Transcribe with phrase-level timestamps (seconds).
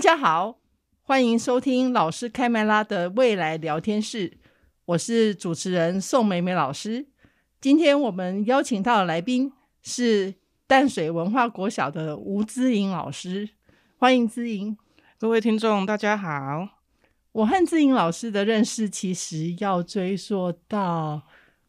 [0.00, 0.56] 大家好，
[1.02, 4.38] 欢迎收听老师开麦拉的未来聊天室，
[4.86, 7.08] 我是主持人宋美美老师。
[7.60, 10.36] 今天我们邀请到的来宾是
[10.66, 13.50] 淡水文化国小的吴姿莹老师，
[13.98, 14.74] 欢迎姿莹。
[15.18, 16.66] 各位听众，大家好。
[17.32, 21.20] 我和姿莹老师的认识其实要追溯到，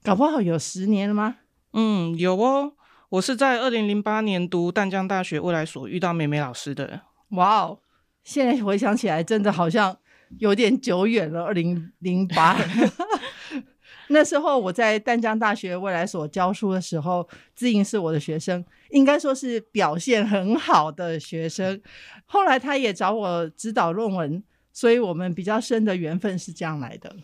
[0.01, 1.35] 搞不好有十年了吗？
[1.73, 2.75] 嗯，有哦。
[3.09, 7.01] 我是在二零零八年读淡江大学未来所遇到美美老师的。
[7.31, 7.79] 哇哦！
[8.23, 9.97] 现在回想起来，真的好像
[10.39, 11.43] 有点久远了。
[11.43, 12.57] 二零零八
[14.09, 21.81] 那时候，我在淡江大学未来所教书的时候，姿莹是我的学生，应该说是表现很好的学生。
[22.25, 24.43] 后来，他也找我指导论文，
[24.73, 27.15] 所以我们比较深的缘分是这样来的。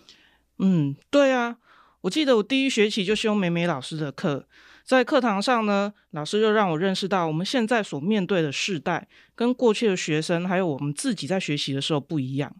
[0.59, 1.57] 嗯，对啊，
[2.01, 4.47] 我记得我第一学期就修美美老师的课。
[4.87, 12.55] 在课堂上呢，老师就让我认识到我们现在所面对的世代跟过去的学生，还有我们自己在学习的时候不一样。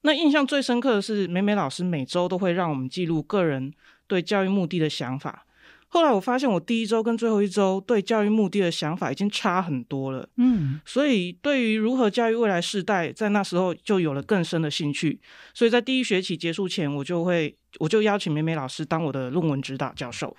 [0.00, 3.74] 那印象最深刻的是，美美老师每周都会让我们记录个人
[4.06, 5.44] 对教育目的的想法。
[5.88, 10.26] 后来我发现，我第一周跟最后一周对教育目的的想法已经差很多了。
[10.36, 15.20] 嗯，所以对于如何教育未来世代，在那时候就有了更深的兴趣。
[15.52, 20.34] 所以在第一学期结束前，我就会我就邀请美美老师当我的论文指导教授。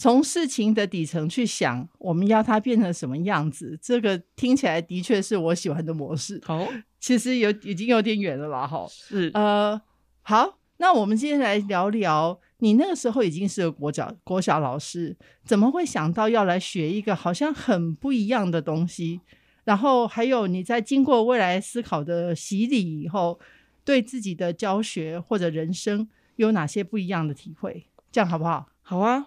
[0.00, 3.78] 从事情的底层去想，我们要它变成什么样子？
[3.82, 6.40] 这个听起来的确是我喜欢的模式。
[6.42, 6.66] 好，
[6.98, 8.66] 其实有已经有点远了啦。
[8.66, 9.78] 哈，是呃，
[10.22, 15.14] 好，那我们今天来聊聊，你那个时候已经是个国小国小老师，
[15.44, 19.20] 怎么会想到要来学一个好像很不一样的东西？
[19.64, 23.38] 然后还有你在经过未来思考的洗礼以后，
[23.84, 27.84] 对自己的教学或者人生有哪些不一样的体会？
[28.10, 28.66] 这样好不好？
[28.80, 29.26] 好啊。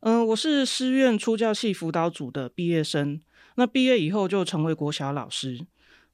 [0.00, 3.20] 嗯，我是师院出教系辅导组的毕业生。
[3.56, 5.66] 那毕业以后就成为国小老师。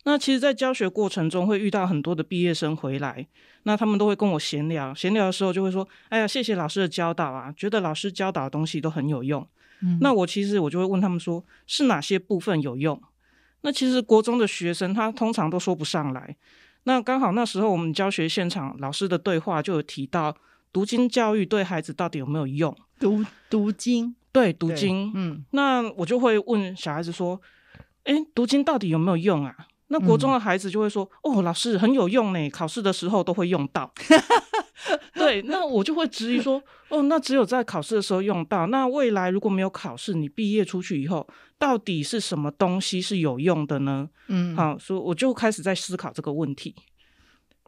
[0.04, 3.26] 那其实，在教学过程中会遇到很多的毕业生回来，
[3.64, 4.94] 那他们都会跟我闲聊。
[4.94, 9.46] 闲聊的时候就会说：“哎呀，谢谢老师的教导啊，觉得老师教导的东西都很有用。”
[9.82, 13.00] 嗯，那我其实我就会问他们说：“是哪些部分有用？”
[13.60, 16.36] 那其实国中的学生他通常都说不上来。
[16.84, 20.36] 那刚好那时候我们教学现场老师的对话就有提到，
[20.74, 22.76] 读经教育对孩子到底有没有用？
[22.98, 27.40] 读读经，对，读经，嗯，那我就会问小孩子说
[28.02, 29.54] ：“哎，读经到底有没有用啊？”
[29.88, 33.94] 那国中的孩子就会说：“嗯、哦，老师很有用呢，考试的时候都会用到。
[35.14, 36.60] ”对，那我就会质疑说
[36.90, 41.24] ：“哦，那只有在考试的时候用到，那未来如果没有考试，你毕业出去以后，
[41.56, 46.74] 到底是什么东西是有用的呢？”嗯，好，所以我就开始在思考这个问题。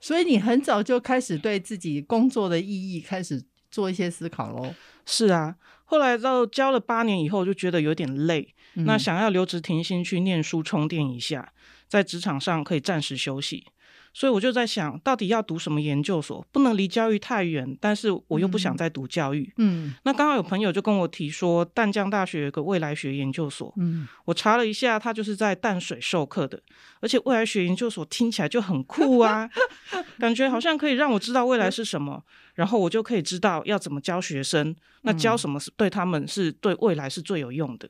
[0.01, 4.75] 所以你很早就开始对自己工作的意义开始做一些思考喽。
[5.05, 11.53] 是啊，后来到教了八年以后，就觉得有点累，嗯、那想要留职停薪去念书充电一下，
[11.89, 13.67] 在职场上可以暂时休息。
[14.17, 16.43] 所以我就在想，到底要读什么研究所？
[16.51, 19.53] 不能离教育太远，但是我又不想再读教育。
[19.59, 23.75] 嗯，那刚好有朋友就跟我提说，淡江大学有个未来学研究所。
[23.77, 26.59] 嗯，我查了一下，它就是在淡水授课的，
[27.01, 29.51] 而且未来学研究所听起来就很酷啊，
[30.19, 32.25] 感觉好像可以让我知道未来是什么，
[32.55, 37.87] 然后我就可以知道要怎么教学生，那教什么是对他们是对未来是最有用的。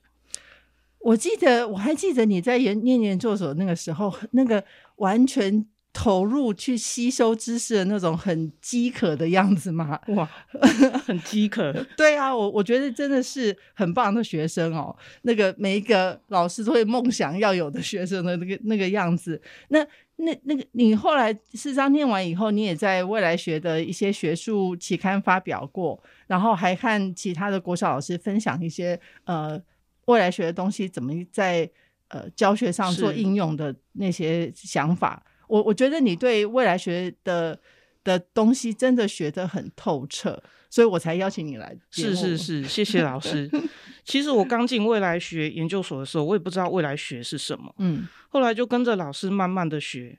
[0.98, 4.64] 我记得，我还记得你在研念研究所那个时候，那个
[4.96, 5.64] 完全。
[5.98, 9.98] 投入去吸收知识的那种很饥渴的样子吗？
[10.08, 10.28] 哇，
[11.06, 11.72] 很饥渴。
[11.96, 14.94] 对啊，我我觉得真的是很棒的学生哦。
[15.22, 19.40] 那个每一个老师都会梦想要有的学生的那个那个样子。
[19.68, 19.82] 那
[20.16, 29.58] 那那个你后来事实上念完以后，你也在未来学的一些学术期刊发表过，然后还和其他的国小老师分享一些呃
[30.04, 31.68] 未来学的东西怎么在
[32.08, 35.24] 呃教学上做应用的那些想法。
[35.48, 37.58] 我我觉得你对未来学的
[38.04, 40.40] 的东西真的学得很透彻，
[40.70, 41.76] 所以我才邀请你来。
[41.90, 43.50] 是是是，谢谢老师。
[44.04, 47.74] 其实我刚进未来学研究所的时候，我也不知道未来学是什么。
[47.78, 50.18] 嗯，后来就跟着老师慢慢的学。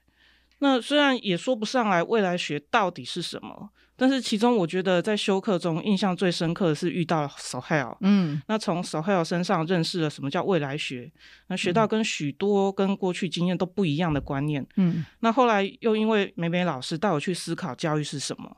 [0.60, 11.12] 那虽然也说不上来未来学到底是什么，但是其中我觉得在修课中印象最深刻的是遇到了 Sohail，嗯，那从 Sohail 身上认识了什么叫未来学，
[11.48, 18.58] 那学到跟许多跟过去经验都不一样的观念，嗯，那后来又因为美美老师带我去思考教育是什么，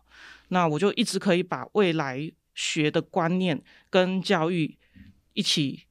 [0.50, 4.78] 那我就一直可以把未来学的观念跟教育
[5.34, 5.84] 一起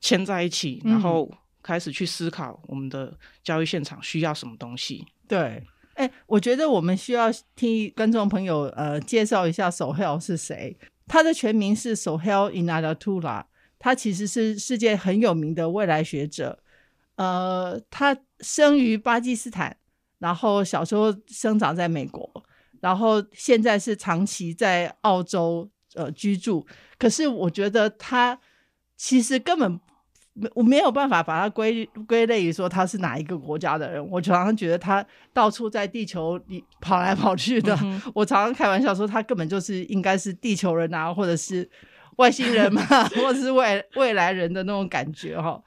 [0.00, 5.06] 牵在一起，然后开始去思考我们的教育现场需要什么东西。
[5.26, 5.62] 对，
[5.94, 10.76] 哎，我觉得我们需要听观众朋友呃介绍一下 Sohail 是谁。
[11.06, 13.46] 他的全名是 Sohail in a d a t u l a
[13.78, 16.58] 他其实是世界很有名的未来学者。
[17.16, 19.76] 呃，他生于巴基斯坦，
[20.18, 22.30] 然后小时候生长在美国，
[22.80, 26.66] 然后现在是长期在澳洲呃居住。
[26.98, 28.38] 可是我觉得他
[28.96, 29.80] 其实根本。
[30.54, 34.04] 我没有办法把它归归类于说他是哪一个国家的人。
[34.10, 37.78] 我常常觉得他到处在地球里跑来跑去的。
[37.82, 41.70] 嗯、我常常开玩笑说他根本就是应该是地球人啊，或者是
[42.16, 42.82] 外星人嘛，
[43.14, 45.62] 或者是未未来人的那种感觉哈。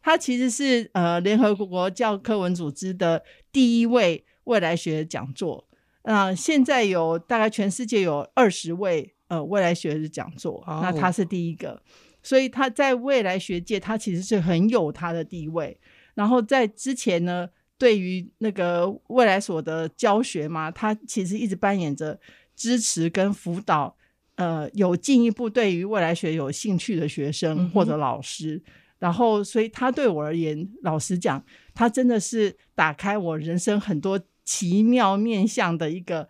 [0.00, 5.66] 他其实是呃联合国教科文组织的第一位未来学讲座。
[6.04, 11.82] 那、呃、现在有大概全世界有二十位呃未来学的讲座，哦、那他是第一个。
[12.22, 15.78] 所以他在未来学界，他其实是很有他的地位。
[16.14, 17.48] 然后在之前呢，
[17.78, 22.20] 对于那个未来所的教学嘛，他其实一直扮演着
[22.54, 23.96] 支持跟辅导，
[24.36, 28.56] 呃，有进一步对于未来学有兴趣的学生或者老师。
[28.56, 36.28] 嗯、然后，所以他对我而言，老实讲，他真的是打开我人生很多奇妙面向的一个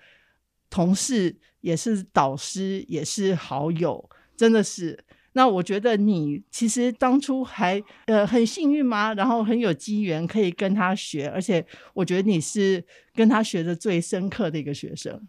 [0.70, 5.04] 同事，也是导师，也是好友，真的是。
[5.34, 9.14] 那我觉得你其实当初还呃很幸运吗？
[9.14, 11.64] 然后很有机缘可以跟他学，而且
[11.94, 12.84] 我觉得你是
[13.14, 15.26] 跟他学的最深刻的一个学生。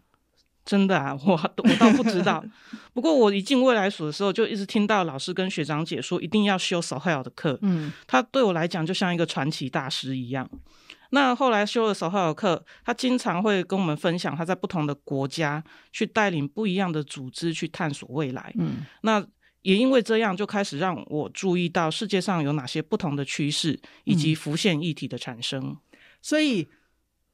[0.64, 2.42] 真的啊，我我倒不知道。
[2.94, 7.58] 不过我一进未来所的时候，就一直听到老师跟学长姐说一定要修 Sohail 的课。
[7.60, 10.48] 嗯，他对我来讲就像一个传奇大师一样。
[11.10, 15.62] 那后来修了 Sohail 的课，他经常会跟我们分享他在不同的国家
[15.92, 18.52] 去带领不一样的组织去探索未来。
[18.58, 19.26] 嗯，那。
[19.64, 25.58] 也因为这样，就开始让我注意到世界上有哪些不同的趋势，以及浮现议题的产生。
[25.64, 25.76] 嗯、
[26.20, 26.68] 所以，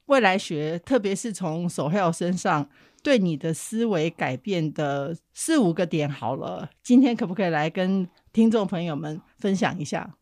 [0.06, 2.70] 未来学，特别是从 Sohail 身上
[3.02, 10.14] 对你的思维改变的四五个点，好了，今天可不可以来跟听众朋友们分享一下？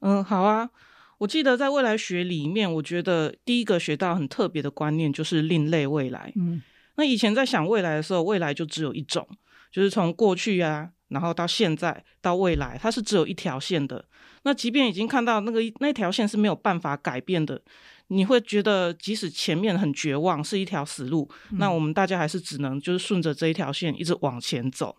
[0.00, 0.70] 嗯，好啊。
[1.18, 6.32] 我记得在未来学里面，我觉得第一个学到很特别的观念就是另类未来。
[6.34, 6.62] 嗯，
[6.96, 9.28] 那以前在想未来的时候，未来就只有一种，
[9.70, 10.92] 就是从过去啊。
[11.12, 14.04] 然后到现在到未来，它是只有一条线的。
[14.42, 17.62] 那即便已经看到那个那条线是没有办法改变的，
[18.08, 24.96] 你会觉得即使前面很绝望，是一条死路，嗯、那我们大家还是只能就是顺着这一条线一直往前走。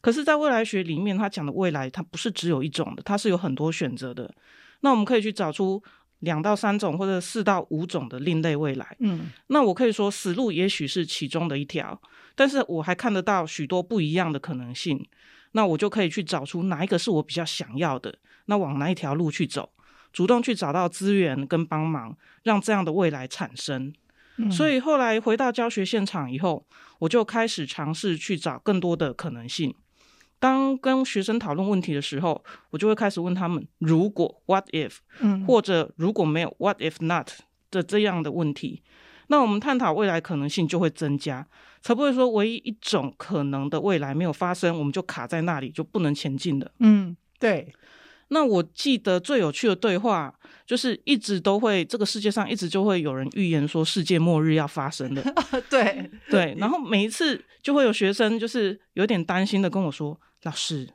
[0.00, 4.34] 可是，在未来学里面，他讲的未来，它不是只有一种的，它是有很多选择的。
[4.80, 5.80] 那我们可以去找出
[6.18, 8.96] 两到三种或者四到五种的另类未来。
[8.98, 11.96] 嗯，那我可以说死路也许是其中的一条，
[12.34, 15.06] 但是我还看得到许多不一样的可能性。
[15.52, 19.70] 那我就可以去找出哪一个是我比较想要的，那往哪一条路去走，
[20.12, 23.92] 主动去找到资源跟帮忙，让这样的未来产生。
[24.36, 24.50] 嗯。
[24.50, 26.66] 所以后来回到教学现场以后，
[27.00, 29.74] 我就开始尝试去找更多的可能性。
[30.38, 34.96] 当跟学生讨论问题的时候，我就会开始问他们：如果 What if？
[35.20, 37.28] 嗯，或者如果没有 What if not
[37.70, 38.82] 的这样的问题。
[39.32, 41.46] 那我们探讨未来可能性就会增加，
[41.80, 46.70] 才不会说唯一一种可能的未来没有发生，我们就卡在那里就不能前进的。
[46.80, 47.72] 嗯，对。
[48.28, 50.34] 那我记得最有趣的对话，
[50.66, 55.22] 就是一直都会这个世界上一直就会有人预言说世界末日要发生的。
[55.70, 60.86] 对对，然后每一次就会有学生就是有点担心的跟我说：“老师，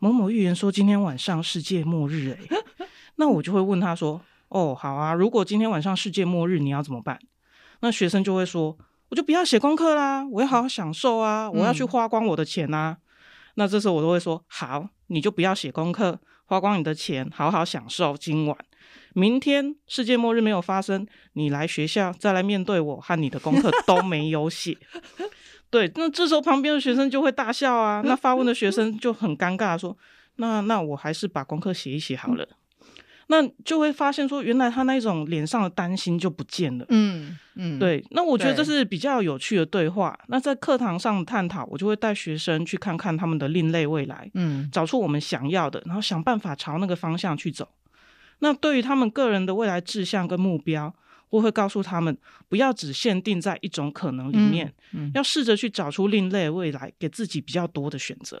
[0.00, 7.16] 某某预言说今天晚上世界末日。”哎，那我就会问他说：“哦，好啊，如果今天晚上世界末日，你要怎么办？”
[7.80, 8.76] 那学生就会说
[9.10, 12.96] ：“我就不要写功课啦，我要好好享受啊，我要去花光我的钱啊。
[12.98, 13.02] 嗯”
[13.58, 18.56] 那这时候我都会说：“好，你就不要写功课，花光你的钱，好好享受今晚。
[19.14, 24.76] 明天世界末日没有发生，你来学校再来面对我和你的功课都没有写。”
[25.68, 28.00] 对，那这时候旁边的学生就会大笑啊。
[28.04, 29.96] 那发问的学生就很尴尬，说
[30.36, 32.48] ：“那那我还是把功课写一写好了。
[33.28, 36.86] 嗯”那就会发现说，原来他那种脸上的担心就不见了。
[36.90, 38.04] 嗯嗯，对。
[38.10, 40.16] 那我觉得这是比较有趣的对话。
[40.22, 47.68] 对那在课堂上探讨，我就会带学生去看看他们的另类未来，嗯，找出我们想要的，然后想办法朝那个方向去走。
[48.38, 50.94] 那对于他们个人的未来志向跟目标，
[51.30, 52.16] 我会告诉他们，
[52.48, 58.40] 不要只限定在一种可能里面，嗯嗯、要试着去找出另类未来，给自己比较多的选择。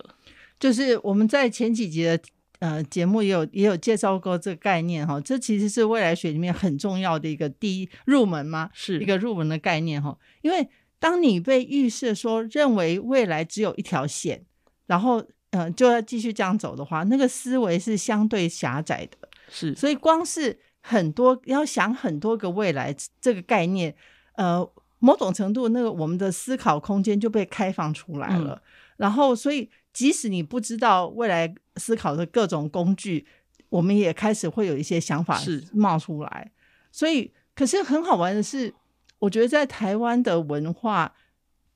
[0.60, 2.18] 就是我们在前几集的
[2.58, 8.70] 呃节目也有也有介绍过这个概念哈，这其实是未来学里面很重要的一个第一入门吗？
[8.72, 8.98] 是。
[9.00, 14.44] 一个入门的概念哈，因为当你被预设说认为未来只有一条线，
[14.86, 15.20] 然后
[15.50, 19.74] 嗯、呃、就要继续这样走的话，那个思维是相对狭窄的，是。
[19.74, 23.94] 所以光是很多要想很多个未来这个概念，
[24.36, 24.66] 呃，
[24.98, 28.62] 某种程度那个我们的思考空间就被开放出来了，嗯、
[28.96, 29.68] 然后所以。
[29.96, 33.26] 即使你不知道未来思考的各种工具，
[33.70, 35.40] 我们也开始会有一些想法
[35.72, 36.52] 冒出来。
[36.92, 38.74] 所以，可是很好玩的是，
[39.20, 41.14] 我觉得在台湾的文化，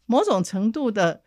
[0.05, 1.23] 某种程度的，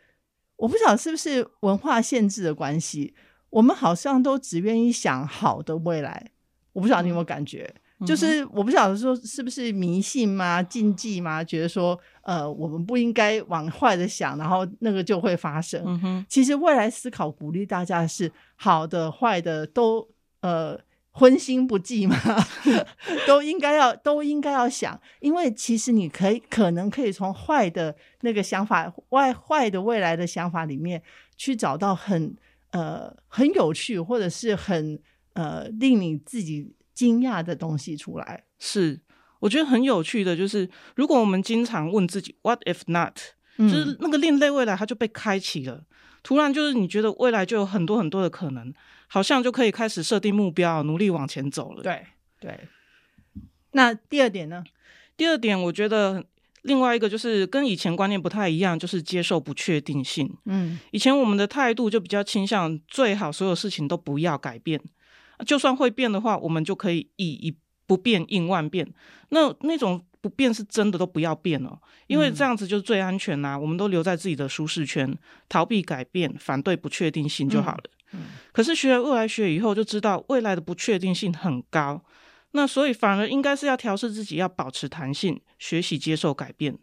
[0.58, 3.16] 我不晓得是不是文化限制的关系，
[3.50, 6.30] 我们好像都只愿意想好的未来。
[6.74, 7.74] 我不晓得你有没有感觉？
[8.06, 10.62] 就是我不晓得说是不是迷信吗？
[10.62, 11.44] 禁忌吗？
[11.44, 15.84] 觉得说呃，我们不应该往坏的想，然后那个就会发生。
[15.86, 16.26] 嗯。
[16.30, 20.08] 其实未来思考鼓励大家是好的、坏的都
[20.42, 20.80] 呃
[21.12, 22.16] 荤腥不忌嘛，
[23.28, 31.02] 都应该要都应该要想，因为其实你可以可能可以从坏的那个想法、外坏的未来的想法里面
[31.36, 32.36] 去找到很
[32.72, 35.00] 呃很有趣或者是很
[35.34, 36.74] 呃令你自己。
[36.94, 39.00] 惊讶的东西出来，是
[39.40, 43.18] 我觉得很有趣的，就是如果我们经常问自己 “What if not”，
[43.58, 45.84] 嗯，就是那个另类未来，它就被开启了。
[46.22, 48.74] 突然就是你觉得未来就有很多很多的可能，
[49.08, 51.84] 好像就可以开始设定目标，努力往前走了。
[51.84, 52.06] 对
[52.40, 52.58] 对。
[53.72, 54.64] 那第二点呢？
[55.18, 56.24] 第二点，我觉得
[56.62, 60.34] 另外一个就是跟以前观念不太一样，就是接受不确定性。
[60.46, 64.80] 嗯，以前我们的态度就比较倾向最好所有事情都不要改变。
[65.46, 68.88] 就算会变的话，我们就可以以以不变应万变。
[69.30, 73.56] 那那种不变是真的都不要变哦，因为这样子就是最安全呐、啊。
[73.56, 75.18] 嗯、我们都留在自己的舒适圈，
[75.50, 77.84] 逃避改变，反对不确定性就好了。
[78.14, 78.22] 嗯嗯、
[78.52, 82.04] 可是学了未来学以后，就知道未来的不确定性很高。
[82.52, 86.78] 那所以反而应该是要调试自己，要保持弹性，学习接受改变。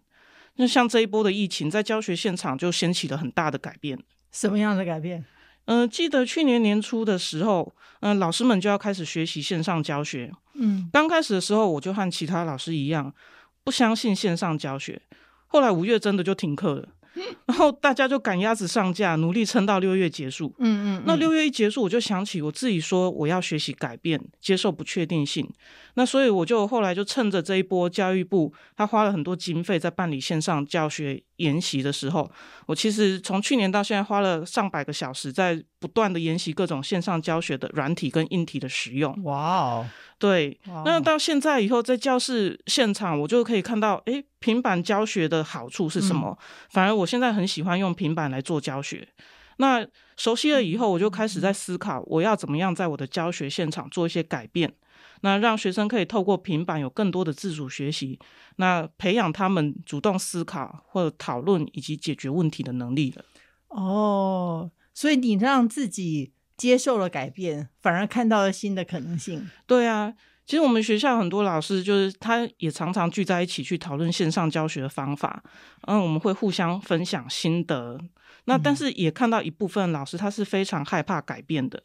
[0.57, 3.97] 那像这一波的疫情，在教学现场就掀起了很大的改变。
[4.33, 5.25] 什么样的改变？
[5.70, 10.32] 嗯、呃，记得去年年初的时候，嗯、呃，老师们就要开始学习线上教学。
[10.54, 13.14] 嗯，刚开始的时候，我就和其他老师一样，
[13.62, 15.00] 不相信线上教学。
[15.46, 16.88] 后来五月真的就停课了。
[17.46, 20.54] 然后大家就赶鸭子上架，努力撑到六月结束。
[20.58, 25.48] 嗯，嗯嗯，那六月一结束，我就想起我自己说我要学习改变，接受不确定性。
[25.94, 32.30] 那所以我就后来就趁着这一波教育部他花了很多经费在办理线上教学研习的时候，
[32.66, 39.12] 我其实从去年到现在花了上百个小时在不断的研习各种线上教学的软体跟硬体的使用。
[39.25, 39.87] 哇哦！
[40.18, 46.37] 对，那到现在以后，在教室现场，我就可以看到，诶，平板教学的好处是什么？
[46.38, 49.09] 嗯、反而我现在很喜欢用平板来做教学。
[49.56, 54.73] 那熟悉了以后，我就开始在思考，我要怎么样在我的教学现场做一些改变，
[55.20, 58.18] 那让学生可以透过平板有更多的自主学习，
[58.56, 63.24] 那培养他们主动思考或者讨论以及解决问题的能力了。
[63.68, 66.32] 哦，所以你让自己。
[66.60, 69.48] 接受了改变，反而看到了新的可能性。
[69.66, 70.12] 对啊，
[70.44, 75.42] 其实我们学校很多老师，就是他也常常聚在一起去讨论线上教学的方法。
[75.86, 77.98] 嗯，我们会互相分享心得。
[78.44, 81.82] 那但是也看到一部分老师，他是非常害怕改变的，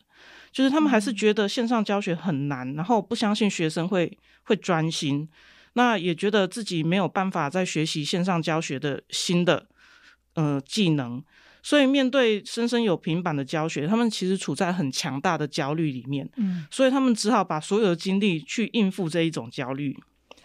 [0.52, 5.28] 就是他们还是觉得线上教学很难，然后不相信学生会会专心。
[5.74, 9.68] 那也觉得自己没有办法再学习线上教学的新的
[10.36, 11.24] 呃技能。
[11.62, 16.30] 所以面对生生有平板的教学，他们其实处在很强大的焦虑里面。
[16.38, 19.98] 嗯，所以他们只好把所有的精力去应付这一种焦虑。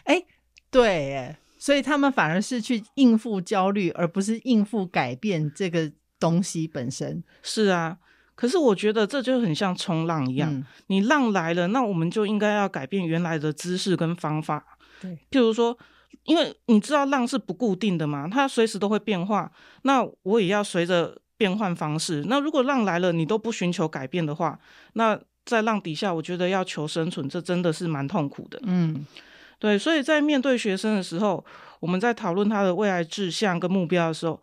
[0.04, 0.24] 哎，
[0.70, 7.22] 对，哎，所以他们反而是去应付焦虑，而不是应付改变这个东西本身。
[7.42, 7.98] 是啊，
[8.40, 14.64] 可是我觉得这就很像冲浪一样，嗯，你浪来了，那我们就应该要改变原来的姿势跟方法。
[15.02, 15.76] 对，譬如说。
[16.24, 19.50] 因为你知道浪是不固定的嘛，它随时都会变化。
[19.82, 22.22] 那我也要随着变换方式。
[22.28, 24.58] 那如果浪来了，你都不寻求改变的话，
[24.92, 28.60] 那在浪底下，我觉得要求生存，这真的是蛮痛苦的。
[28.64, 29.06] 嗯，
[29.58, 29.78] 对。
[29.78, 31.42] 所以在面对学生的时候，
[31.80, 34.38] 我们在讨论他的未来志向跟目标的时候。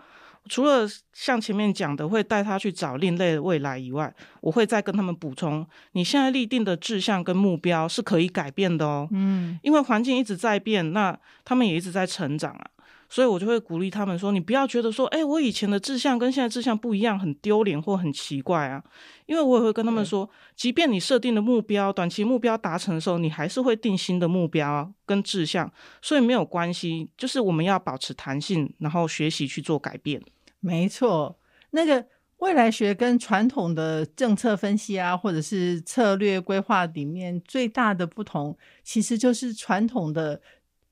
[0.47, 9.07] 除了像前面讲的会带他去找另类的未来以外，我会再跟他们补充：你现在立定的志向跟目标是可以改变的哦。
[9.11, 12.65] 嗯，因为环境一直在变，那他们也一直在成长啊。
[13.09, 18.83] 所以我就会鼓励他们说：“你不要觉得说，哎，我以前的志向跟现在志向不一样，很丢脸或很奇怪啊。”
[19.27, 27.09] 因为我也会跟他们说，即便你设定的目标短期目标达成的时候，你还是会定新的目标跟志向，所以没有关系。
[27.15, 30.21] 就是我们要保持弹性，然后学习去做改变。
[30.59, 31.39] 没错，
[31.71, 32.05] 那个。
[32.39, 40.39] 未来学跟传统的政策分析啊，或者是策略规划里面最大的不同，其实就是传统的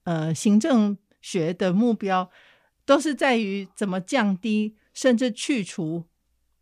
[0.06, 2.28] 呃行政学的目标，
[2.84, 6.06] 都是在于怎么降低甚至去除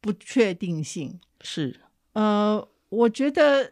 [0.02, 1.18] 不确定性。
[1.40, 1.80] 是，
[2.12, 3.72] 呃，我觉得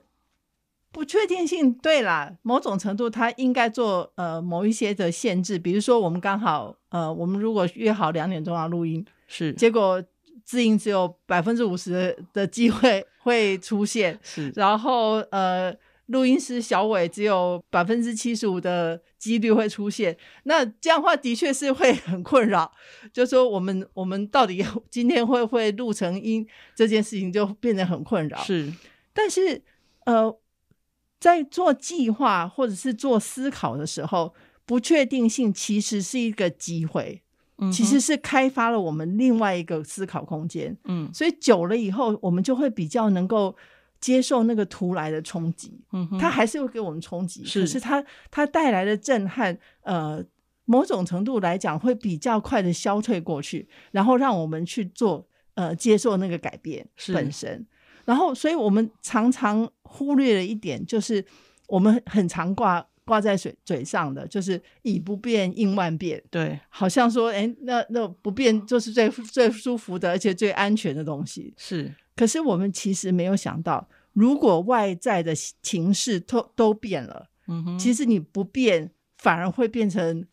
[0.94, 10.04] 不确定性对啦，某种程度它应该做呃某一些的限制，比如说我们刚好呃，我们如果约好两点钟要录音，是，结果。
[10.44, 14.52] 字音只有百分之五十的机会会出现，是。
[14.56, 15.74] 然后呃，
[16.08, 20.18] 录音师小伟只有百分之七十五的几率会出现。
[20.44, 22.70] 那这样的话的确是会很困扰，
[23.14, 26.46] 就说我们我们到底今天会不会录成音
[26.76, 28.38] 这件事情就变得很困扰。
[28.44, 28.74] 是。
[29.14, 29.62] 但是
[30.06, 30.38] 呃，
[31.20, 34.34] 在做计划或者是做思考的时候，
[34.66, 37.22] 不确定性其实是一个机会。
[37.70, 43.54] 其实是开发了我们另外一个思考空间，嗯，所以久了以后，我们就会比较能够
[44.00, 50.24] 接受那个突来的冲击，嗯，它还是会给我们冲击，是，可是它它带来的震撼，呃，
[50.66, 57.66] 某种程度来讲会比较快的消退过去，然后让我们去做呃接受那个改变本身，
[58.06, 61.24] 然后，所以我们常常忽略了一点，就是
[61.68, 62.88] 我们很常挂。
[63.12, 71.54] 挂在嘴嘴上的就是以不变应万变，对，好像说，哎，那那不变就是最最舒服的，而且最安全的东西。
[71.58, 80.26] 是，可是我们其实没有想到，如果外在的情势都都变了，嗯哼，其实你不变反而会变成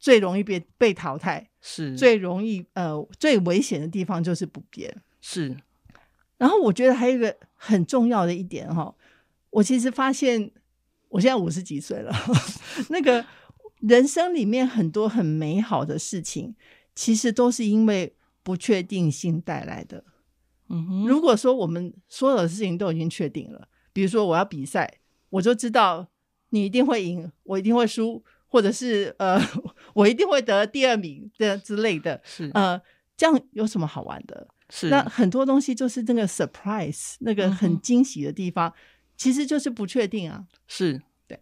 [0.00, 4.92] 最容易被被淘汰，是最容易呃最危险的地方就是不变。
[5.20, 5.56] 是，
[6.38, 8.92] 然后我觉得还有一个很重要的一点哈，
[9.50, 10.50] 我其实发现。
[11.10, 12.12] 我现在五十几岁了，
[12.88, 13.22] 那个
[13.80, 16.54] 人生里面很多很美好的事情，
[16.94, 20.04] 其实都是因为不确定性带来的。
[20.68, 25.00] 嗯哼，如果说我们所有的事情都已经确定了，比如说我要比赛，
[25.30, 26.06] 我就知道
[26.50, 29.40] 你一定会赢，我一定会输，或者是呃，
[29.94, 32.20] 我一定会得第二名的之类的。
[32.24, 32.80] 是呃，
[33.16, 34.46] 这样有什么好玩的？
[34.68, 38.68] 是那很多东西就是那个 surprise，那个很惊喜的地方。
[38.68, 38.74] 嗯
[39.20, 40.98] 其实就是不确定啊，是。
[41.28, 41.38] 对，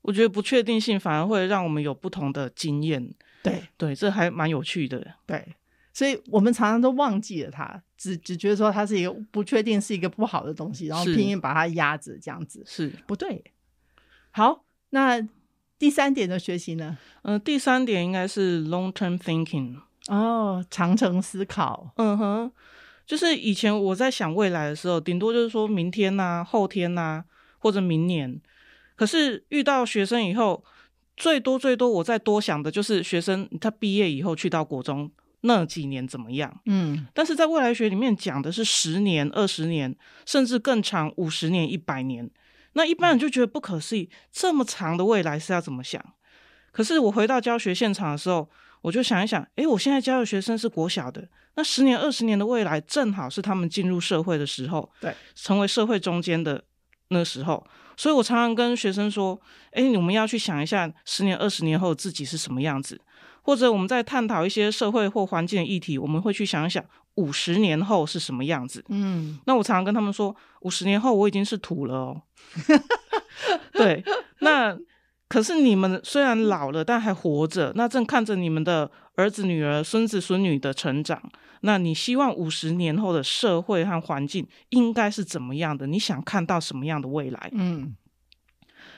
[0.00, 3.62] 我觉得不确定性反而会让我们有不同的经验，对。
[3.76, 5.54] 对，这还蛮有趣的，对，
[5.92, 12.62] 所以我们常常都忘记了它，只只觉得说它是一个不确定，是一个不好的东西，然后拼命把它压着，这样子。
[12.66, 12.90] 是。
[13.06, 13.44] 不对。
[14.30, 15.20] 好，那
[15.78, 16.96] 第三点的学习呢？
[17.20, 19.76] 嗯、呃，第三点应该是 long term thinking，
[20.08, 22.52] 哦，长程思考，嗯哼。
[23.10, 27.24] 就是以前我在想未来的时候，顶多就是说明天呐、啊、后天呐、啊，
[27.58, 28.40] 或者明年。
[28.94, 30.64] 可是遇到学生以后，
[31.16, 36.60] 最多最多我再多想的就是学生他毕业以后去到国中那几年怎么样？
[36.66, 42.30] 嗯，但是在未来学里面讲的是十年、二十年，甚至更长五十年、一百年。
[42.74, 46.00] 那一般人就觉得不可思议，这么长的未来是要怎么想？
[46.70, 48.48] 可是我回到教学现场的时候，
[48.82, 51.28] 我就想一想，诶，我现在教的学生是国小的。
[51.56, 56.64] 那十年、二十年的未来，正好是他们进入社会的时候，对，成为社会中间的
[57.08, 57.66] 那时候。
[57.96, 59.38] 所以我常常跟学生说
[59.72, 62.98] ：“哎，你们要去想一下，十年、二十年后自己是什么样子。”
[63.42, 66.82] 或者我们在探讨一些社会或环境的议题，我们会去想一想，
[67.16, 68.82] 五十年后是什么样子。
[68.88, 72.22] 嗯，那我常常跟他们说，五十年后我已经是土了哦。
[73.74, 74.02] 对，
[74.38, 74.78] 那。
[75.30, 81.22] 可是你们虽然老了，但还活着，那正看着你们的儿子、女儿、孙子、孙女的成长。
[81.60, 85.86] 那你希望五十年后的社会和环境应该是怎么样的？
[85.86, 87.48] 你想看到什么样的未来？
[87.52, 87.94] 嗯，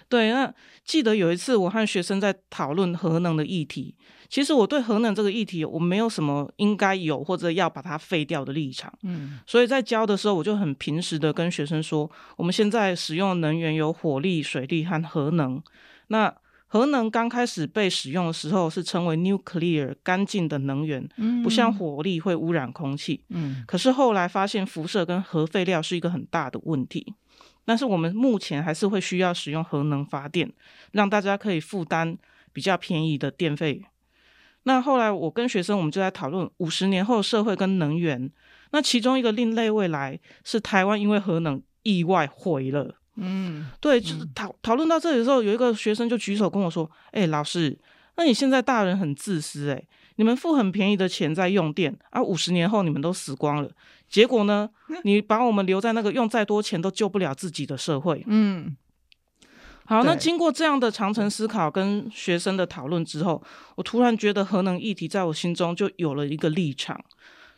[0.08, 0.30] 对。
[0.30, 0.50] 那
[0.86, 3.94] 记得有一次我和学生在讨论核能的议题，
[4.30, 8.90] 其实我对核能这个议题我没有什么应该有或者要把它废掉的立场。
[9.02, 15.62] 嗯，所以在教的时候，我就很平实的跟学生说，我们现在使用的能源有火力、水力和核能。
[16.08, 16.34] 那
[16.66, 21.06] 核能刚开始被使用的时候是称为 nuclear 干净的能源，
[21.42, 23.22] 不像火力会污染空气。
[23.28, 27.14] 嗯，可是后来发现辐射跟核废料是一个很大的问题。
[27.64, 30.50] 但是我们目前还是会需要使用核能发电，
[30.92, 32.16] 让大家可以负担
[32.52, 33.84] 比较便宜的电费。
[34.64, 38.30] 那后来我跟学生我们就在讨论五十年后社会跟能源。
[38.70, 42.96] 那其中一个另类未来是台湾因为核能意外毁了。
[43.16, 47.78] 嗯，对，就是讨讨论到这里的时候，有一个学生就举手跟我说：“哎、欸，老师，
[48.16, 53.70] 那你现在大人很自私诶、欸，你们付很便宜的钱在用电啊，五十年后你们都死光了，
[54.08, 54.68] 结果呢，
[55.04, 58.24] 你把我们留在那个用再多钱都救不了自己的社会。
[58.26, 58.74] 嗯，
[59.84, 63.42] 好，那经过这样的长程思考跟学生的讨论之后，
[63.76, 66.98] 我突然觉得核能议题在我心中就有了一个立场。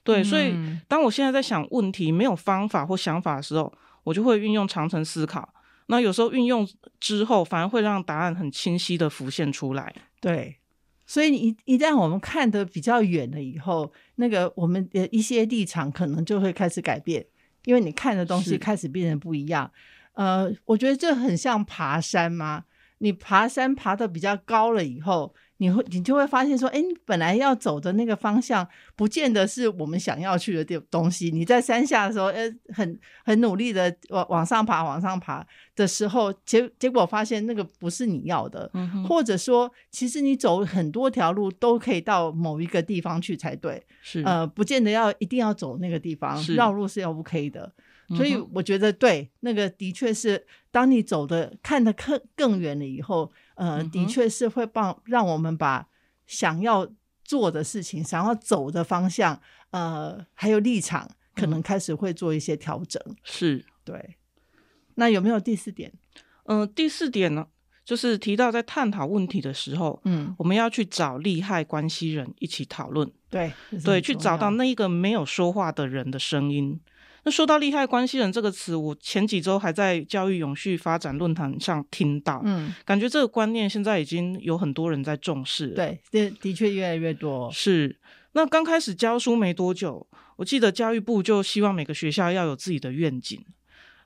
[0.03, 0.53] 对，所以
[0.87, 3.73] 当我现在在想问题没有方法或想法的时候，
[4.05, 5.53] 我就会运用长程思考。
[5.87, 6.67] 那有时候运用
[7.01, 9.95] 之后，反而会让答案很清晰的浮现出来。
[10.21, 10.57] 对，
[11.05, 17.27] 所以一一旦我们看得比较远了以后，那个我们的一些立场可能就会开始改变，
[17.65, 19.71] 因为你看的东西开始变得不一样。
[20.15, 22.65] 呃，我觉得这很像爬山嘛，
[22.99, 25.35] 你爬山爬得比较高了以后。
[25.59, 31.31] 你会，你就会发现说，哎，你本来要走的那个方向，不见得是我们想要去的地东西。
[31.31, 47.73] 你在山下的时候，呃，很很努力的往往上爬，往上爬的时候，结结果发现那个不是你要的，嗯，或者说，其实你走很多条路都可以到某一个地方去才对，是，呃，不见得要一定要走那个地方，绕路是要 OK 的。
[48.15, 55.89] 所以我觉得对，那个的确是，当你走的看得更更远了以后，呃，的确是会帮让我们把
[56.27, 56.89] 想要
[57.23, 59.41] 做的事情、想要走的方向，
[59.71, 63.03] 呃，还有立场，可能开始会做一些调整。
[63.23, 64.17] 是，对。
[64.97, 65.93] 那有没有第四点？
[66.45, 67.47] 嗯、呃，第四点呢，
[67.85, 73.11] 就是提到在探讨问题的时候，嗯，我们要去找利害关系人一起讨论。
[73.31, 73.53] 对，
[73.85, 76.81] 对，去找到那一个没有说话的人的声音。
[77.25, 85.75] 那说到利害关系人这个词，我前几周还在教育永续发展论坛上听到，嗯，感觉这个观念现在已经有很多人在重视了。
[85.75, 87.51] 对，的的确越来越多。
[87.51, 87.99] 是，
[88.33, 90.07] 那刚开始教书没多久，
[90.37, 93.43] 我记得教育部就希望每个学校要有自己的愿景。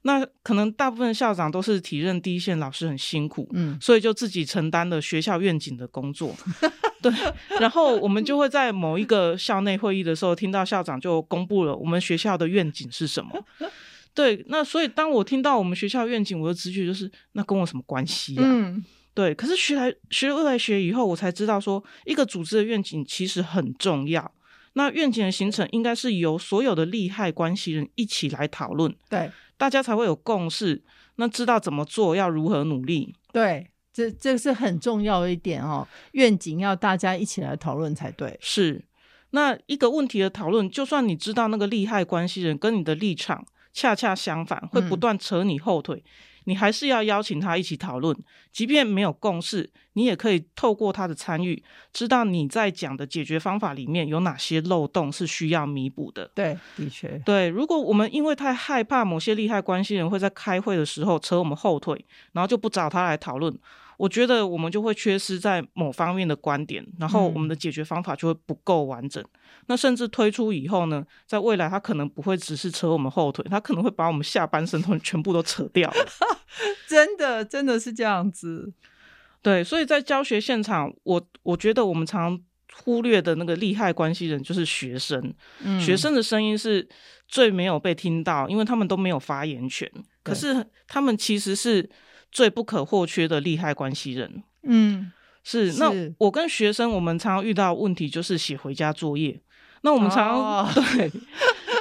[0.03, 6.35] 那可能大部分校长都是体认第一线老师很辛苦，嗯，所以就自己承担了学校愿景的工作。
[7.03, 7.13] 对，
[7.61, 13.31] 然后我们就会在某一个校内会议的时候，听到校长就公布了我们学校的愿景是什么。
[14.15, 18.43] 对，那所以当我听到我们学校愿景，我的直觉就是那跟我什么关系呀？
[18.45, 18.85] 嗯，
[19.15, 19.33] 对。
[19.35, 24.33] 可是学来学未来学以后，我才知道说，一个组织的愿景其实很重要。
[24.79, 30.81] 那愿景的形成应该是由所有的利害关系人一起来讨论，对，大家才会有共识，
[31.17, 33.15] 那知道怎么做，要如何努力。
[33.33, 33.67] 对。
[33.91, 38.39] 这这是很重要的一点哦，愿景要大家一起来讨论才对。
[38.41, 38.85] 是，
[39.31, 45.97] 那一个问题的讨论，就算你知道那个利害关系人跟你的立场恰恰相反，会不断扯你后腿。
[45.97, 48.17] 嗯你还是要邀请他一起讨论，
[48.53, 56.31] 即便没有共识，你也可以透过他的参与，知道你在讲的解决方法里面有哪些漏洞是需要弥补的。
[56.35, 57.49] 对，的确，对。
[57.49, 63.57] 如果我们因为太害怕某些利害关系人会在开会的时候扯我们后腿，然后就不找他来讨论。
[63.99, 69.21] 我觉得我们就会缺失在某方面的观点，然后我们的解决方法就会不够完整。
[69.23, 76.07] 嗯、那甚至推出以后呢，在未来他可能不会只是扯我们后腿，他可能会把我们下半身都 全部都扯掉了。
[76.89, 78.73] 真的，真的是这样子。
[79.43, 82.41] 对，所以在教学现场，我我觉得我们常
[82.73, 85.35] 忽略的那个利害关系人就是学生。
[85.65, 86.89] 嗯、学生的声音是
[87.27, 89.91] 最没有被听到，因为他们都没有发言权。
[90.23, 91.91] 可是他们其实是。
[92.31, 95.11] 最不可或缺的利害关系人，嗯，
[95.43, 95.73] 是。
[95.79, 99.41] 那我跟学生，我们常常遇到问题就是写回家作业。
[99.83, 101.11] 那我们常常、哦、 对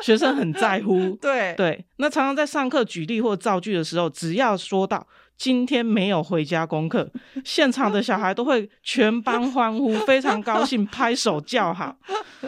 [0.03, 1.85] 学生很在乎， 对对。
[1.97, 5.05] 那常常在上课举例或造句的时候，只要说到
[5.35, 7.11] 今天没有回家功课，
[7.43, 11.97] 现场的小孩都会全班欢呼，非常高兴，拍手叫好。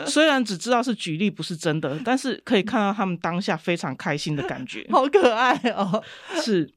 [0.06, 6.04] 虽然只知道是举例，不是真的，但是可以看到他们当下非常开心的感觉，好可爱哦。
[6.44, 6.72] 是。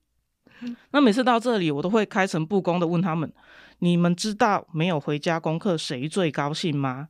[0.92, 3.32] 那每次到这里，我都会开诚布公的问他们：
[3.80, 7.08] 你们知道没有回家功课谁最高兴吗？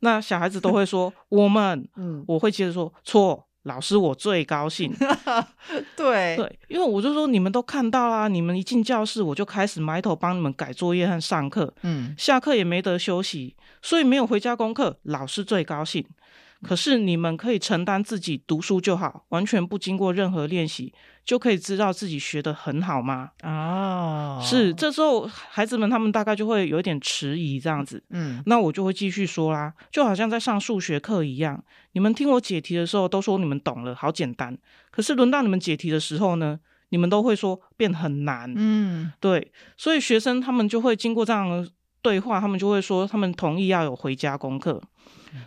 [0.00, 1.88] 那小孩子都会说 我们。
[1.96, 4.92] 嗯，我会接着说错，老师我最高兴。
[5.96, 11.72] 对对，因为我就说你们都看到啦，你们一进教室我就开始埋头帮你们改作业和上课。
[11.82, 16.04] 嗯，下课也没得休息，所以没有回家功课，老师最高兴。
[16.64, 20.92] 可是你们可以承担自己读书就好，完全不经过任何练习，
[21.24, 23.30] 就可以知道自己学的很好吗？
[23.42, 28.02] 哦，是，这时候孩子们他们大概就会有一点迟疑这样子。
[28.10, 34.56] 嗯，那我就会继续说啦，就好像在上数学课一样，你们听我解题的时候都说你们懂了，好简单。
[34.90, 38.52] 可是轮到你们解题的时候呢，你们都会说变很难。
[38.56, 41.68] 嗯，对，所以学生他们就会经过这样的
[42.04, 44.78] 对话，他们就会说他们同意要有回家功课。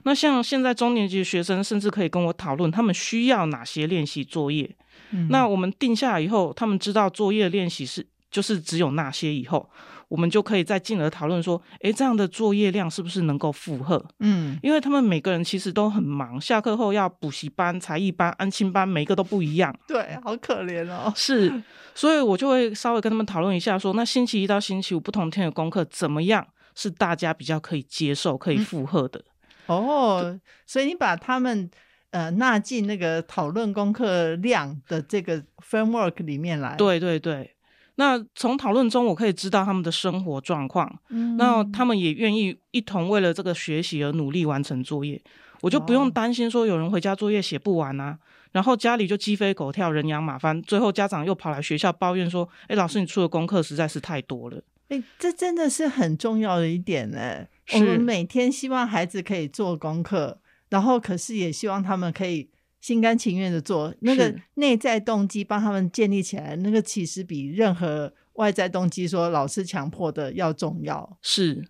[0.04, 4.70] 那像现在中年级的学生，甚至可以跟我讨论他们需要哪些练习作业。
[5.12, 9.70] 嗯、那我们定下来以后，他们知道作业练习是就是只有那些以后，
[10.08, 14.04] 我们就可以再进而讨论说，诶，这样的作业量是不是能够负荷？
[14.20, 19.78] 嗯，因为他们每个人其实都很忙，下课后要补习班、才艺班、安亲班，每个都不一样。
[19.88, 21.12] 对，好可怜哦。
[21.15, 21.62] 是，
[21.93, 29.24] 所以我就会稍微跟他们讨论一下说，说那星期一到星期五不同天的功课怎么样，是大家比较可以接受、可以负荷的。
[29.67, 31.70] 嗯、哦，所以你把他们。
[32.12, 36.74] 呃，纳进那个讨论功课量的这个 framework 里面来。
[36.78, 37.54] 对对对，
[37.98, 45.22] 那从讨论中我可以知道他们的生活状况，嗯，那他们也愿意一同为了这个学习而努力完成作业，
[45.62, 48.18] 我就不用担心说有人回家作业写不完啊，
[48.52, 57.46] 然后家里就鸡飞狗跳、人仰马翻，最后家长又跑来学校抱怨说：“哎，老师，你出的功课实在是太多了。”哎，这真的是很重要的一点呢。
[57.74, 60.40] 我们每天希望孩子可以做功课。
[60.70, 62.50] 然后，可是也希望他们可以
[62.82, 71.18] 心甘情愿的做，那个内在动机帮他们建立起来，那个其实比任何外在动机说老师强迫的要重要。
[71.22, 71.68] 是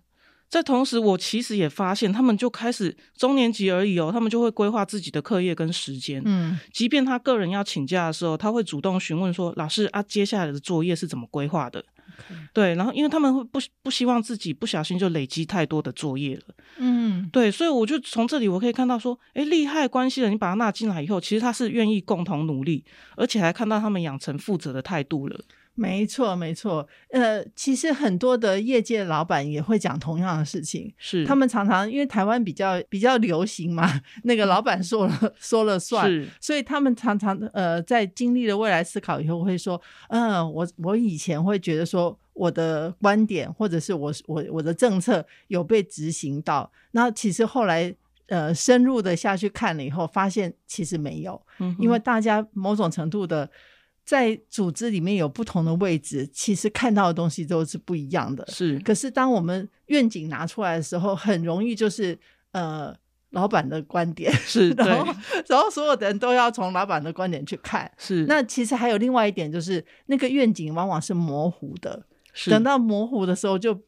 [0.48, 6.22] 在同时，我其实也发现，他们就开始中年级而已哦，他们就会规划自己的课业跟时间。
[6.24, 11.84] 嗯，即便他个人要请假的时候，他会主动询问说：“老师啊，接下来的作业是怎么规划的？”
[12.52, 16.42] 对，然后因为他们会不不希望自己不小心就累积太多的作业了，
[16.78, 22.84] 嗯，对，所以我就从这里我可以看到说，诶，利害关系人，你把他纳进来以后，其实他是愿意共同努力，
[23.16, 25.40] 而且还看到他们养成负责的态度了。
[25.78, 26.88] 没错，没错。
[27.10, 31.24] 呃，其实很多的业界老板也会讲同样的事情，是。
[31.24, 33.88] 他们常常因为台湾比较比较流行嘛，
[34.24, 36.26] 那个老板说了说了算，是。
[36.40, 47.94] 所以他们常常呃在经历了未来思考以后会说，嗯、呃，我我以前会觉得说我的观点或者是我我我的政策有被执行到，那其实后来
[48.26, 53.48] 呃深入的下去看了以后，发现其实没有，嗯、因为大家某种程度的。
[54.08, 58.42] 在组织里面有不同的位置，其实看到的东西都是不一样的。
[58.48, 62.18] 是，可是当我们愿景拿出来的时候，很容易就是
[62.52, 62.96] 呃，
[63.32, 65.14] 老板的观点是， 然后
[65.46, 67.92] 然后所有的人都要从老板的观点去看。
[67.98, 72.06] 是，那其实还有另外一点，就是那个愿景往往是模糊的。
[72.32, 73.78] 是，等到模糊的时候，就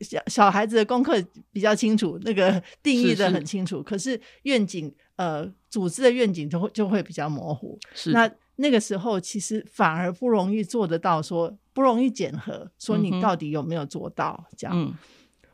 [0.00, 3.78] 小小孩子的功课比较清楚，那个定义的很清楚。
[3.78, 7.76] 是是，可是愿景呃，组织的愿景就会就会比较模糊。
[7.92, 8.30] 是，那。
[8.56, 14.76] 那个时候其实反而不容易做得到，说不容易检核，说你到底有没有做到这样。
[14.76, 14.94] 嗯，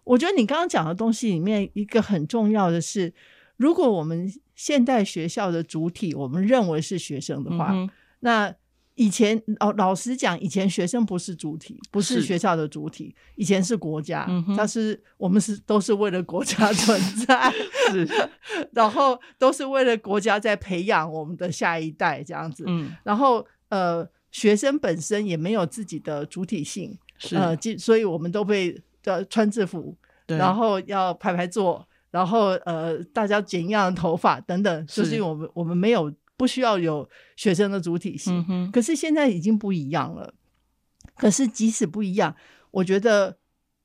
[0.05, 3.13] 我觉得你刚刚讲的东西里面一个很重要的是，
[3.57, 8.55] 如果我们现代学校的主体我们认为是学生的话，嗯、那。
[9.03, 17.53] 以前哦，老实讲，以前学生不是主体，不是学校的主体，以前是国家，但是我们是都是为了国家存在，
[17.91, 18.09] 是，
[18.73, 29.97] 然后都是为了国家在培养我们的下一代这样子，嗯，然后呃，学生本身也没有自己的主体性，是，呃，所以我们都被要穿制服，
[30.29, 36.13] 对，然后要排排坐，然后呃，大家剪一样的头发等等，就是因为我们我们没有。
[36.43, 40.35] 不需要有学生的主体性，嗯，可是现在已经不一样了。
[41.15, 42.35] 可是即使不一样，
[42.73, 43.39] 我觉得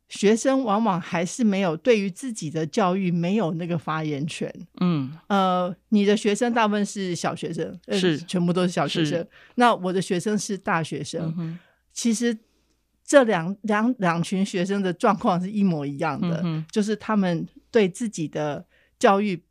[0.10, 4.52] 学生往往还是没有对于自己的教育没有那个发言权。
[4.80, 9.24] 嗯，呃，你的学生大部分是小学生，是，呃，全部都是小学生。
[9.54, 11.32] 那我的学生是大学生。
[11.38, 11.60] 嗯，
[11.94, 12.36] 其实
[13.06, 18.66] 这两两两群学生的状况是一模一样的，嗯，就是他们对自己的
[18.98, 19.44] 教育。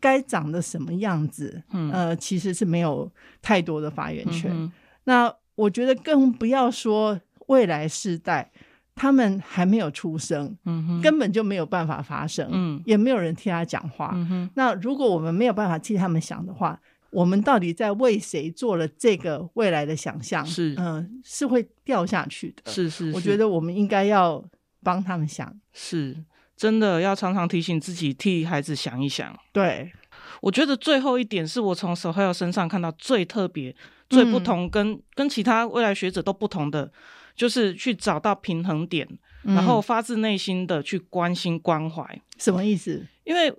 [0.00, 1.62] 该长得什么样子？
[1.72, 4.50] 嗯，呃，其实是没有太多的发言权。
[4.52, 4.72] 嗯、
[5.04, 8.50] 那我觉得更不要说未来世代，
[8.94, 14.12] 他们还没有出生，嗯，根本就没有办法发声，嗯，也没有人替他讲话。
[14.14, 16.80] 嗯，那如果我们没有办法替他们想的话，
[17.10, 20.44] 我们到底在为谁做了这个未来的想象？
[20.44, 22.72] 是，嗯、呃，是会掉下去的。
[22.72, 24.44] 是是，是，我觉得我们应该要
[24.82, 25.54] 帮他们想。
[25.72, 26.16] 是。
[26.56, 29.36] 真的要常常提醒自己，替孩子想一想。
[29.52, 29.92] 对，
[30.40, 33.74] 我觉得最后一点是我从 Sohail 身上看到最特别、
[34.08, 36.92] 最不同跟，跟、嗯、跟其他未来学者都不同的，
[37.34, 39.08] 就是去找到平衡点，
[39.44, 42.20] 嗯、然后发自内心的去关心关怀。
[42.38, 43.06] 什么意思？
[43.24, 43.54] 因为。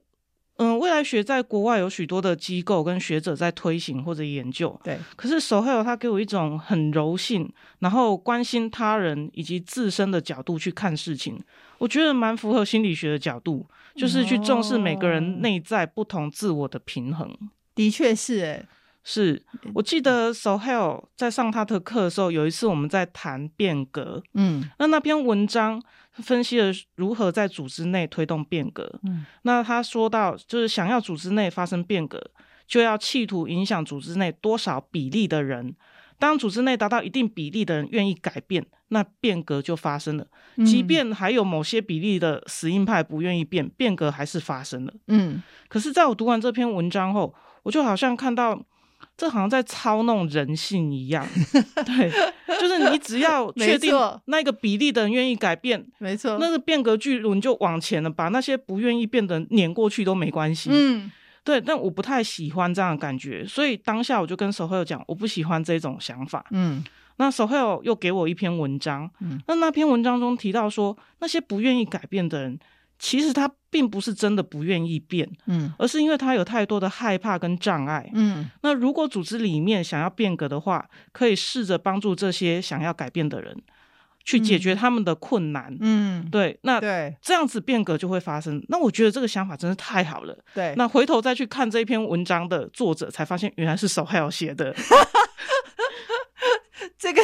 [0.58, 4.80] 嗯，未来学在国外有许多的机构跟学者在推行或者研究。
[4.84, 11.38] 对，可是 Sohail 他给我一种很柔性，然后关心他人以及自身的角度去看事情，
[11.78, 17.28] 我觉得蛮符合心理学的角度，就是去重视每个人内在不同自我的平衡。
[17.28, 17.38] 哦、
[17.76, 18.66] 的确是，哎，
[19.06, 19.42] 是
[19.74, 25.82] 我记得 Sohail 在上他的课的时候，有一次我们在谈变革，嗯，那那篇文章。
[26.24, 28.90] 分析了如何在组织内推动变革。
[29.04, 32.32] 嗯，那他说到，就是想要组织内发生变革，
[32.66, 35.76] 就要企图影响组织内多少比例的人，
[36.18, 40.26] 当组织内达到一定比例的人愿意改变，那变革就发生了。
[40.66, 44.94] 即便还有某些比例的死硬派不愿意变，变革还是发生了。
[45.08, 48.58] 嗯，可是在我读完这篇文章后，我就好像看到。
[49.18, 51.26] 这好像在操弄人性一样，
[51.86, 52.12] 对，
[52.60, 53.94] 就是你只要 确定
[54.26, 60.70] 那个比例的人愿意改变，没错，那个变革巨轮就往前了，把那些不愿意变的碾过去都没关系。
[60.74, 61.12] 嗯，
[61.44, 66.46] 对，但我不太喜欢这样的感觉，所以当下我就跟 Sohail 讲，我不喜欢这种想法。
[66.52, 66.84] 嗯，
[67.18, 72.60] 那 Sohail 又给我一篇文章，嗯，那那篇文章中提到说，那些不愿意改变的人。
[72.98, 78.50] 其实他并不是真的不愿意变，嗯，而是因为他有太多的害怕跟障碍，嗯。
[78.62, 83.62] 那如果组织里面想要变革的话，可以试着帮助这些想要改变的人
[84.24, 86.58] 去解决他们的困难，嗯，对。
[86.64, 88.64] 那对这样子变革就会发生。
[88.70, 90.74] 那我觉得这个想法真是太好了，对。
[90.78, 94.74] 那回头再去看这一篇文章的作者，才发现原来是 Sohail 写的，
[96.98, 97.22] 这个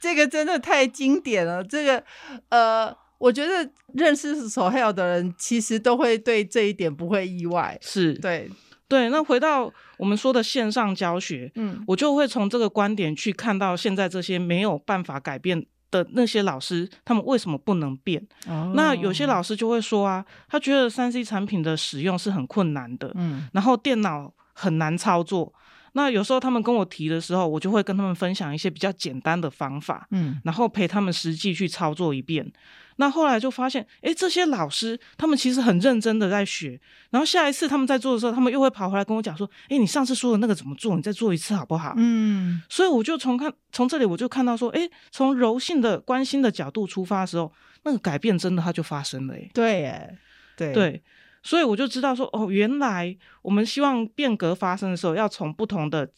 [0.00, 2.04] 这个真的太经典了，这个
[2.50, 2.96] 呃。
[3.18, 7.76] 我觉得认识 Sohail 的人，其实都会对这一点不会意外。
[7.82, 8.50] 是对
[8.88, 9.08] 对。
[9.10, 18.24] 那回到我们说的线上教学，嗯，我就会从这个观点去看到现在这些没有办法改变的那些老师，他们为什么不能变？
[18.46, 25.52] 哦，那有些老师就会说啊，他觉得三 C 产品的使用是很困难的，嗯，然后电脑很难操作。
[25.98, 32.52] 那有时候他们跟我提的时候，我就会跟他们分享一些比较简单的方法，嗯，然后陪他们实际去操作一遍。
[33.00, 36.80] 那后来就发现，哎，这些老师他们其实很认真的在学，
[37.10, 40.94] 然后下一次他们在做的时候，他们又会跑回来跟我讲说，哎，你上次说的那个怎么做？
[40.94, 41.94] 你再做一次好不好？
[41.96, 50.18] 嗯，所以我就从看从这里我就看到说，哎，从柔性的关心的角度出发的时候，那个改变真的它就发生了，哎，对，哎，
[50.56, 51.02] 对对，
[51.42, 56.08] 所以我就知道说，哦，原来我们希望变革发生的时候，要从不同的。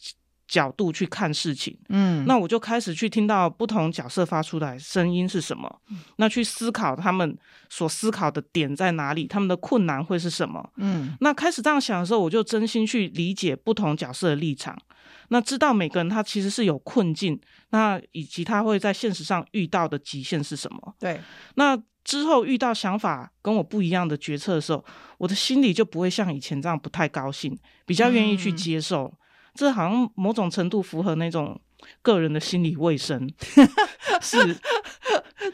[0.47, 7.37] 角度去看事情，嗯，那我就开始去听到不同角色发出来声音是什么，嗯，那去思考他们
[7.69, 14.77] 所思考的点在哪里，他们的困难会是什么，嗯，那开始这样想的时候，我就真心去理解不同角色的立场，
[15.31, 17.39] 那知道每个人他其实是有困境，
[17.71, 21.19] 那以及他会在现实上遇到的极限是什么，对，
[21.55, 24.85] 那之后遇到想法跟我不一样的决策的时候，
[25.17, 29.05] 我的心里就不会像以前这样不太高兴，比较愿意去接受。
[29.05, 29.17] 嗯
[29.53, 31.59] 这好像某种程度符合那种
[32.01, 33.29] 个人的心理卫生，
[34.21, 34.55] 是，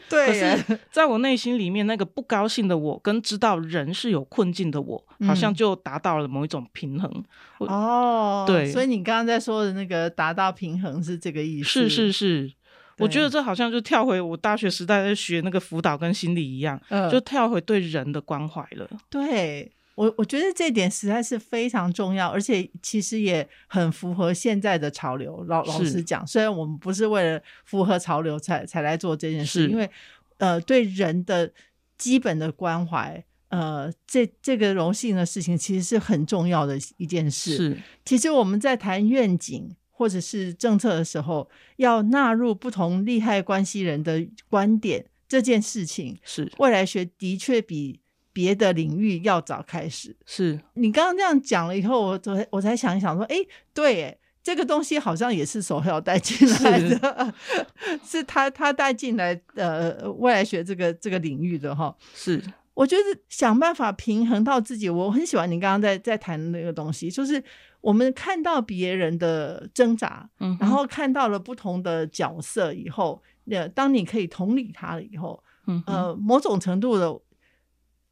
[0.08, 0.26] 对。
[0.26, 7.10] 可是 在我内心里面，那个不高兴的我，跟知道人是有困境的我，好像就达到了某一种平衡。
[7.58, 8.70] 哦，对。
[8.70, 11.68] 所以你刚刚在说的那个达到平衡是这个意思？
[11.68, 12.52] 是是是。
[12.98, 18.88] 我觉得这好像就跳回我大学时代在学那个辅导跟心理一样，呃、就跳回对人的关怀了。
[19.08, 19.70] 对。
[19.98, 25.42] 我我觉得这点实在是非常重要，而且其实也很符合现在的潮流。
[25.48, 29.90] 老老实讲，虽然我们不是为了符合潮流才才来做这件事，因为
[30.36, 31.52] 呃，对人的
[31.96, 37.56] 基本的关怀，呃，这这个柔性的事情其实是很重要的一件事。
[37.56, 47.98] 是，其实我们在谈愿景或者是政策的时候，要纳入不同利害关系人的观点，这件事情是未来学的确比。
[48.38, 53.34] 别的领域要早开始，是你刚刚这样讲了以后，我才我才想一想说，哎，
[53.74, 61.92] 对，哎，这个东西好像也是 Sohail 带进来的，是， 是他他带进来呃未来学这个这个领域的哈。
[62.14, 62.40] 是，
[62.74, 67.42] 我觉得想办法平衡到自己，我很喜欢你刚刚在在谈的那个东西，就是
[67.80, 77.20] 我们看到别人的挣扎，嗯，然后看到了不同的角色以后，那当你可以同理他了以后，嗯，呃，某种程度的。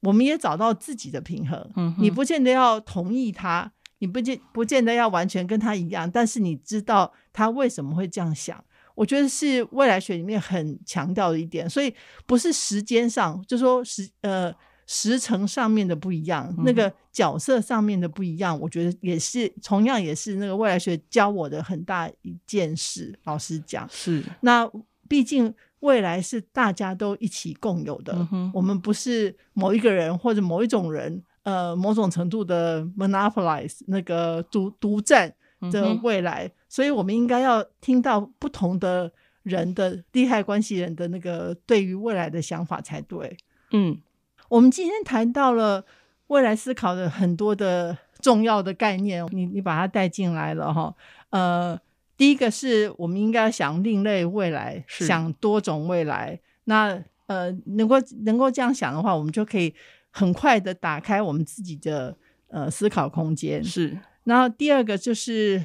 [0.07, 1.71] 我们也找到自己的平衡。
[1.75, 8.63] 嗯，你不见得要同意他，你不见不见得要完全跟他一样，但是你知道他为什么会这样想。
[8.95, 11.93] 我觉得是未来学里面很强调的一点，所以
[12.25, 14.51] 不是时间上，就说时呃
[14.87, 23.19] 时程上面的不一样，那个角色上面的不一样，我觉得也是同样也是那个未来学教我的很大一件事。
[23.25, 24.67] 老实讲，是那
[25.09, 25.55] 毕竟。
[25.81, 35.33] 未来是大家都一起共有的，嗯，我们不是某一个人或者某一种人，呃，某种程度的 monopolize 那个独独占
[35.71, 43.37] 的未来，嗯，所以我们应该要听到不同的人的利害关系人的那个对于未来的想法才对。
[43.71, 44.01] 嗯，
[44.49, 45.85] 我们今天谈到了
[46.29, 50.95] 未来思考的很多的重要的概念，你你把它带进来了哈，
[51.31, 51.79] 呃。
[52.17, 56.41] 第一个是我们应该想另类未来，想多种未来。
[56.65, 59.75] 那呃，能够能够这样想的话，我们就可以
[60.11, 62.17] 很快的打开我们自己的
[62.49, 63.63] 呃思考空间。
[63.63, 63.99] 是。
[64.25, 65.65] 然后第二个就是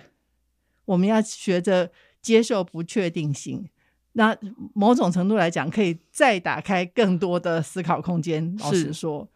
[0.86, 1.92] 我们要学着
[2.22, 3.70] 接受不确定性。
[4.14, 4.36] 那
[4.74, 8.56] 某种程度来讲，可以再打开更多的思考空间。
[8.60, 9.28] 老实说，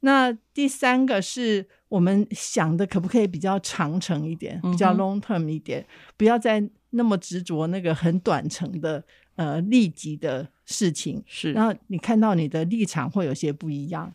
[0.00, 9.02] 那第三个是我们想的可不可以比较长程一点，比较 long term 一点，不要再那么执着那个很短程的
[9.36, 11.22] 呃立即的事情。
[11.26, 14.12] 是，然后你看到你的立场会有些不一样。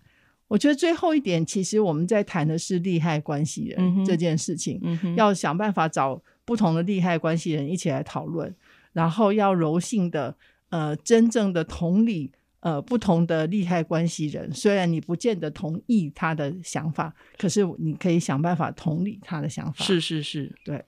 [0.48, 8.54] 我觉得最后一点，其实我们在谈的是利害关系人、嗯、这件事情，嗯、要想办法找不同的利害关系人一起来讨论。
[8.92, 10.36] 然后要柔性的，
[10.68, 12.30] 呃，真正的同理，
[12.62, 19.84] 呃，不同的利害关系人，虽然你不见得同意他的想法，可是你可以想办法同理他的想法。
[19.84, 20.86] 是是是，对。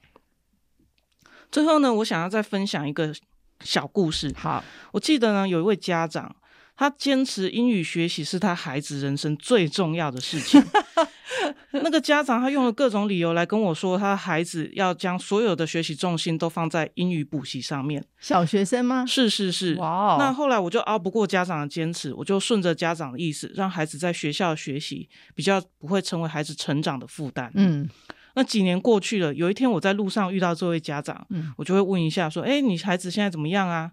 [1.52, 3.14] 最后呢，我想要再分享一个
[3.60, 4.34] 小故事。
[4.36, 6.36] 好，我记得呢，有一位家长。
[6.76, 10.64] 他坚持英语学习是他孩子人生最重要的事情。
[11.72, 18.04] 那个家长他用了各种理由来跟我说，他的孩子要将所有的学习重心都放在英语补习上面。
[18.20, 19.06] 小学生吗？
[19.06, 19.76] 是是是。
[19.76, 20.18] 哇！
[20.20, 27.52] 那后来我就熬不过家长的坚持，我就顺着家长的意思，让孩子在学校学习比较不会成为孩子成长的负担。
[27.56, 27.90] 嗯。
[28.36, 33.92] 那几年过去了，有一天我在路上遇到这位家长，嗯，我就会问一下说：“哎，你孩子现在怎么样啊？”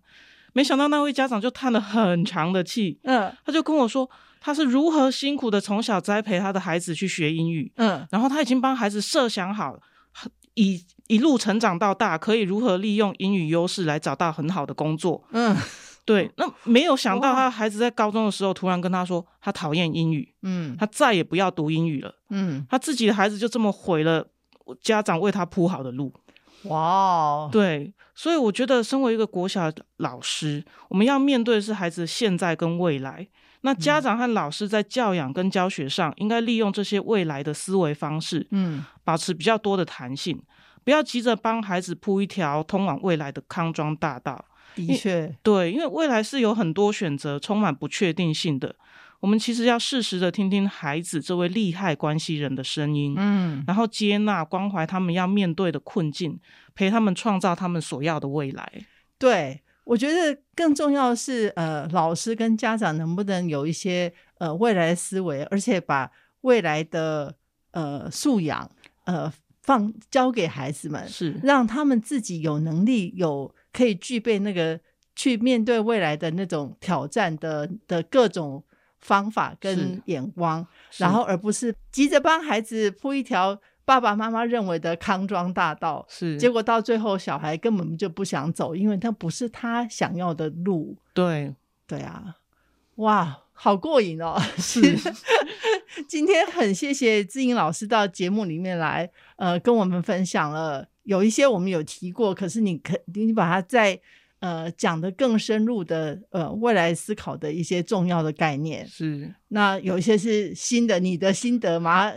[0.52, 4.08] 没想到那位家长就叹了很长的气，嗯，他就跟我说，
[4.40, 9.78] 他是如何辛苦的从小栽培他的孩子去学英语，嗯，然后他已经帮孩子设想好，
[10.54, 15.56] 一一路成长到大，可以如何利用英语优势来找到很好的工作，嗯，
[16.04, 16.30] 对。
[16.36, 24.26] 那没有想到他孩子在高中的时候突然跟他说，他讨厌英语，嗯，他再也不要读英语了，嗯，他自己的孩子就这么毁了
[24.80, 26.12] 家长为他铺好的路。
[26.64, 33.26] 哇、对，所以我觉得，身为一个国小老师，我们要面对的是孩子现在跟未来。
[33.62, 40.42] 那家长和老师在教养跟教学上，应该利用这些未来的思维方式，嗯，保持比较多的弹性，
[40.84, 44.44] 不要急着帮孩子铺一条通往未来的康庄大道。
[44.76, 48.76] 的确，对，因为未来是有很多选择，充满不确定性的。
[49.20, 56.40] 我们其实要适时的听听孩子这位利害关系人的声音，嗯，然后接纳关怀他们要面对的困境，
[56.74, 58.72] 陪他们创造他们所要的未来。
[59.18, 66.10] 对，我觉得更重要的是，呃，老师跟家长能不能有一些呃未来的思维，而且把
[66.40, 67.34] 未来的
[67.72, 68.70] 呃素养
[69.04, 69.30] 呃
[69.62, 74.80] 放交给孩子们，是让他们自己有能力有可以具备那个
[75.14, 78.64] 去面对未来的那种挑战的的各种。
[79.00, 80.66] 方法跟眼光，
[80.98, 90.96] 然后而不是急着帮孩子铺一条爸爸妈妈认为的康庄大道，是结果到最后小孩根本就不想走，因为他不是他想要的路。
[91.14, 91.54] 对
[91.86, 92.36] 对啊，
[92.96, 94.38] 哇，好过瘾哦！
[94.58, 94.80] 是，
[96.06, 104.00] 今天很谢谢志英老师到节目里面来，呃，跟我们分享了有一些我们有提过，可是你可你把它在。
[104.40, 109.32] 呃，讲的更深入的，呃，未来思考的一些重要的概念是。
[109.48, 112.12] 那有一些是新的，你的心得吗？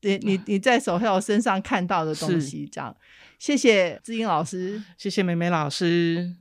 [0.00, 2.94] 你你你在守孝身上看到的东西，这样。
[3.38, 6.34] 谢谢志英老师，谢谢美美老师。